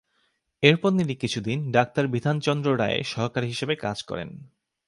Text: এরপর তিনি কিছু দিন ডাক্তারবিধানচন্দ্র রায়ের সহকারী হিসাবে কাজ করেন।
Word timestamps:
এরপর 0.63 0.91
তিনি 0.97 1.15
কিছু 1.15 1.39
দিন 1.41 1.59
ডাক্তারবিধানচন্দ্র 1.71 2.67
রায়ের 2.77 3.03
সহকারী 3.03 3.47
হিসাবে 3.47 3.75
কাজ 3.75 3.97
করেন। 4.03 4.29